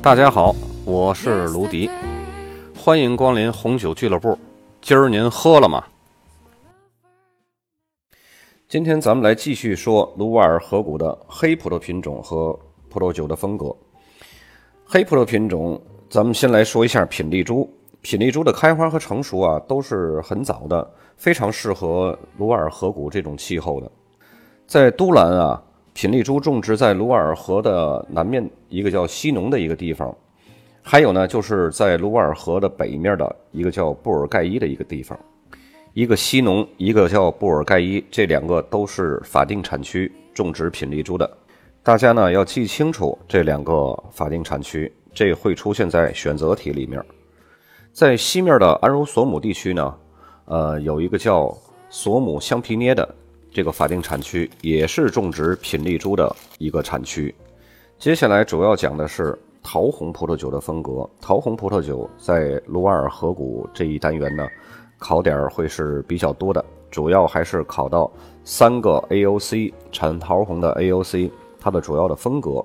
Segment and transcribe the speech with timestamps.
[0.00, 1.90] 大家好，我是卢迪，
[2.76, 4.38] 欢迎光临红酒俱乐部。
[4.80, 5.82] 今儿您喝了吗？
[8.68, 12.56] 今天咱们来继续说卢瓦尔河谷的黑葡萄品种和
[12.88, 13.74] 葡萄酒的风格。
[14.86, 17.68] 黑葡萄品种，咱们先来说一下品丽珠。
[18.00, 23.90] 品丽珠的开花和成熟啊，都是很早的，非常适合卢瓦尔河谷这种气候的。
[24.64, 25.60] 在都兰啊。
[26.00, 30.16] 品丽珠种植在卢瓦尔河的南面一个叫西农的一个地方，
[30.80, 35.18] 还有呢，就是在卢瓦尔河的北面的一个叫布尔盖伊的一个地方。
[35.94, 41.28] 一个西农，一个叫布尔盖伊，这两个都是法定产区种植品丽珠的。
[41.82, 47.04] 大家呢要记清楚这两个法定产区，这会出现在选择题里面。
[47.92, 49.96] 在西面的安茹索姆地区呢，
[50.44, 51.52] 呃，有一个叫
[51.90, 53.16] 索姆香皮涅的。
[53.50, 57.34] 这个法定产区也是种植品丽珠的一个产区。
[57.98, 61.08] 接下来主要讲的是桃红葡萄酒的风格。
[61.20, 64.46] 桃红葡萄酒在卢瓦尔河谷这一单元呢，
[64.98, 68.10] 考点会是比较多的，主要还是考到
[68.44, 72.64] 三个 AOC 产桃红的 AOC，它的主要的风格。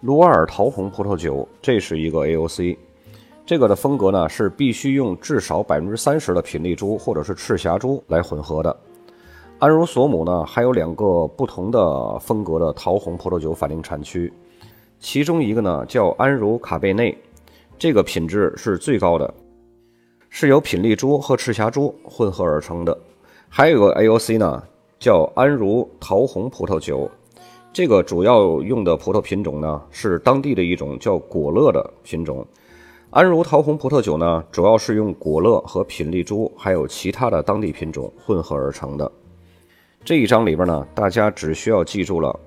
[0.00, 2.76] 卢瓦尔桃红葡萄酒这是一个 AOC，
[3.46, 8.76] 这个的风格呢是必须用至少百分之三十的品丽珠或者是赤霞珠来混合的。
[9.60, 14.30] 安茹索姆呢，还有两个不同的风格的桃红葡萄酒法定产区，
[14.98, 17.16] 其中一个呢叫安茹卡贝内，
[17.78, 19.32] 这个品质是最高的，
[20.28, 22.98] 是由品丽珠和赤霞珠混合而成的。
[23.48, 24.62] 还有个 AOC 呢，
[24.98, 27.08] 叫安茹桃红葡萄酒，
[27.72, 32.44] 这个主要用的葡萄品种呢是当地的一种叫果乐的品种。
[33.10, 39.10] 安茹桃红葡萄酒呢，主要是用果乐和品丽珠还有其他的当地品种混合而成的。
[40.04, 42.38] 这一章里边呢，大家只需要记住了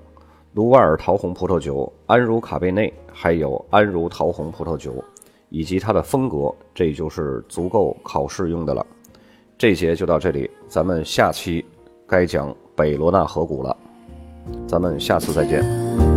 [0.54, 5.02] 卢瓦尔桃红葡萄酒、安茹卡贝内，还有安茹桃红葡萄酒，
[5.48, 8.86] 以及它的风格，这就是足够考试用的了。
[9.58, 11.66] 这节就到这里，咱们下期
[12.06, 13.76] 该讲北罗纳河谷了，
[14.68, 16.07] 咱们下次再见。